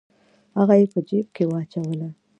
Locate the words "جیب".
1.07-1.27